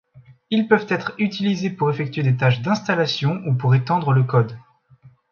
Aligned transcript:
Ils 0.49 0.67
peuvent 0.67 0.87
être 0.89 1.11
utilisés 1.19 1.69
pour 1.69 1.91
effectuer 1.91 2.23
des 2.23 2.35
tâches 2.35 2.63
d'installation 2.63 3.33
ou 3.45 3.53
pour 3.53 3.75
étendre 3.75 4.13
le 4.13 4.23
code. 4.23 4.57